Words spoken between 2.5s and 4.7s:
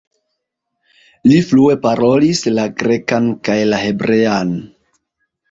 la grekan kaj la hebrean.